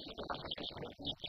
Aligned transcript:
itu 0.00 0.22
masih 0.24 1.21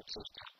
old 0.00 0.08
system. 0.08 0.59